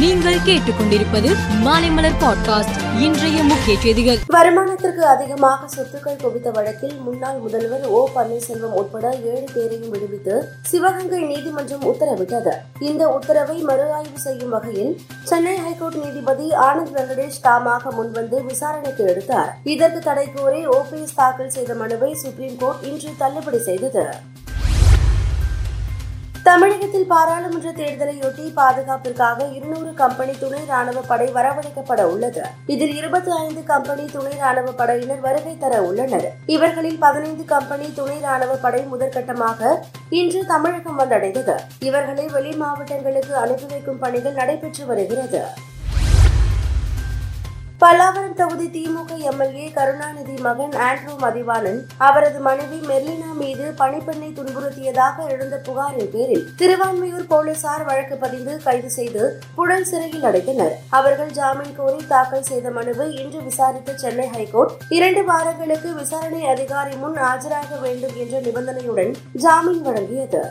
[0.00, 3.00] நீங்கள் கேட்டுக்கொண்டிருப்பது மாலைமலர் பாட்காஸ்ட்.
[3.00, 4.18] இன்றைய முக்கிய செய்திகள்.
[4.32, 11.82] வருமானத்திற்கு அதிகமாக சொத்துக்கள் குவித்த வழக்கில் முன்னாள் முதல்வர் ஓ பன்னீர்செல்வம் உட்பட ஏழு பேரையும் விடுவித்து சிவகங்கை நீதிமன்றம்
[11.82, 12.52] உத்தரவிட்டது.
[12.80, 19.56] இந்த உத்தரவை மறு ஆய்வு செய்யும் வகையில் சென்னை ஹைகோர்ட் நீதிபதி ஆனந்த் வெங்கடேஷ் தாமாக முன்வந்து விசாரணைக்கு எடுத்தார்.
[19.64, 24.06] இதற்கு தடை கோரி ஓபிஎஸ் தாக்கல் செய்த மனுவை சுப்ரீம் கோர்ட் இன்று தள்ளுபடி செய்தது.
[26.48, 32.42] தமிழகத்தில் பாராளுமன்ற தேர்தலையொட்டி பாதுகாப்பிற்காக இருநூறு கம்பெனி துணை ராணுவ படை வரவழைக்கப்பட உள்ளது.
[32.66, 36.28] இதில் இருபத்தி ஐந்து கம்பெனி துணை ராணுவ படையினர் வருகை தர உள்ளனர்.
[36.46, 39.78] இவர்களில் பதினைந்து கம்பெனி துணை ராணுவ படை முதற்கட்டமாக
[40.20, 41.56] இன்று தமிழகம் வந்தடைந்தது.
[41.80, 45.42] இவர்களை வெளி மாவட்டங்களுக்கு அனுப்பி வைக்கும் பணிகள் நடைபெற்று வருகிறது.
[47.84, 55.56] பல்லாவரம் தொகுதி திமுக எம்எல்ஏ கருணாநிதி மகன் ஆண்ட்ரூ மதிவாணன் அவரது மனைவி மெர்லினா மீது பணிப்பெண்ணை துன்புறுத்தியதாக எழுந்த
[55.66, 59.22] புகாரின் பேரில் திருவான்மையூர் போலீசார் வழக்கு பதிந்து கைது செய்து
[59.58, 60.74] புழல் சிறையில் அடைத்தனர்.
[60.98, 67.18] அவர்கள் ஜாமீன் கோரி தாக்கல் செய்த மனுவை இன்று விசாரித்த சென்னை ஹைகோர்ட் இரண்டு வாரங்களுக்கு விசாரணை அதிகாரி முன்
[67.30, 69.12] ஆஜராக வேண்டும் என்ற நிபந்தனையுடன்
[69.46, 70.44] ஜாமீன் வழங்கியது.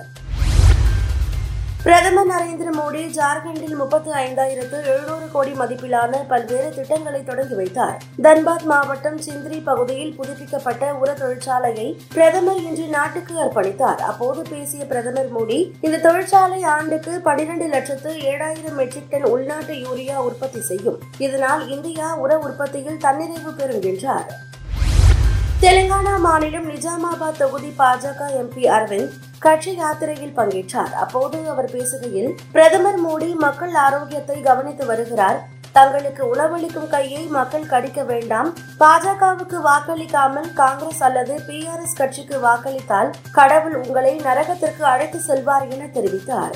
[1.86, 7.98] பிரதமர் நரேந்திர மோடி ஜார்க்கண்டில் முப்பத்தி ஐந்தாயிரத்து எழுநூறு கோடி மதிப்பிலான பல்வேறு திட்டங்களை தொடங்கி வைத்தார்.
[8.22, 14.00] தன்பாத் மாவட்டம் சிந்திரி பகுதியில் புதுப்பிக்கப்பட்ட உர தொழிற்சாலையை பிரதமர் இன்று நாட்டுக்கு அர்ப்பணித்தார்.
[14.12, 20.62] அப்போது பேசிய பிரதமர் மோடி இந்த தொழிற்சாலை ஆண்டுக்கு பனிரெண்டு லட்சத்து ஏழாயிரம் மெட்ரிக் டன் உள்நாட்டு யூரியா உற்பத்தி
[20.62, 21.00] செய்யும்.
[21.18, 24.32] இதனால் இந்தியா உர உற்பத்தியில் தன்னிறைவு பெறும் என்றார்.
[25.62, 29.14] தெலுங்கானா மாநிலம் நிஜாமாபாத் தொகுதி பாஜக எம்பி அரவிந்த்
[29.46, 30.94] கட்சி யாத்திரையில் பங்கேற்றார்.
[31.04, 35.40] அப்போது அவர் பேசுகையில் பிரதமர் மோடி மக்கள் ஆரோக்கியத்தை கவனித்து வருகிறார்.
[35.78, 38.50] தங்களுக்கு உணவளிக்கும் கையை மக்கள் கடிக்க வேண்டாம்.
[38.82, 46.56] பாஜகவுக்கு வாக்களிக்காமல் காங்கிரஸ் அல்லது பிஆர்எஸ் கட்சிக்கு வாக்களித்தால் கடவுள் உங்களை நரகத்திற்கு அழைத்து செல்வார் என தெரிவித்தார்.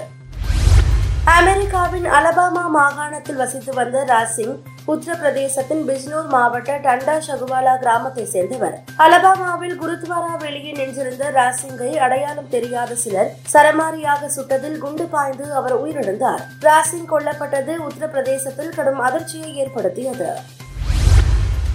[1.35, 4.53] அமெரிக்காவின் அலபாமா மாகாணத்தில் வசித்து வந்த ராஜ்சிங்
[4.87, 8.75] உத்தரப்பிரதேசத்தின் பிஜ்னூர் மாவட்ட டண்டா ஷகுவாலா கிராமத்தை சேர்ந்தவர்.
[8.97, 16.43] அலபாமாவில் குருத்வாரா வெளியே நின்றிருந்த ராசிங்கை அடையாளம் தெரியாத சிலர் சரமாரியாக சுட்டதில் குண்டு பாய்ந்து அவர் உயிரிழந்தார்.
[16.61, 20.29] ராசிங் கொல்லப்பட்டது உத்தரப்பிரதேசத்தில் கடும் அதிர்ச்சியை ஏற்படுத்தியது.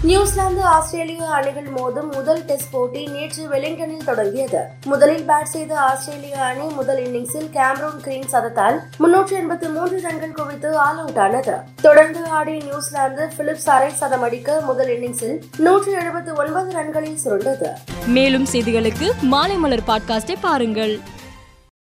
[0.09, 4.63] நியூசிலாந்து ஆஸ்திரேலிய அணிகள் மோதும் முதல் டெஸ்ட் போட்டி நேற்று வெலிங்டனில் தொடங்கியது.
[4.85, 10.77] முதலில் பேட் செய்த ஆஸ்திரேலிய அணி முதல் இன்னிங்ஸில் கேம்ரூன் கிரீன் சதத்தால் முன்னூற்றி எண்பத்தி மூன்று ரன்கள் குவித்து
[10.77, 11.55] ஆல் அவுட் ஆனது.
[11.81, 17.71] தொடர்ந்து ஆடிய நியூசிலாந்து பிலிப்ஸ் அரை சதம் அடிக்க முதல் இன்னிங்ஸில் நூற்று எழுபத்தி ஒன்பது ரன்களில் சுருண்டது.
[18.07, 21.01] மேலும் செய்திகளுக்கு மாலை மலர் பாட்காஸ்டை பாருங்கள்.